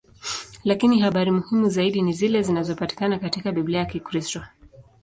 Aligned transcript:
Lakini 0.63 0.99
habari 0.99 1.31
muhimu 1.31 1.69
zaidi 1.69 2.01
ni 2.01 2.13
zile 2.13 2.41
zinazopatikana 2.41 3.19
katika 3.19 3.51
Biblia 3.51 3.79
ya 3.79 3.85
Kikristo. 3.85 4.43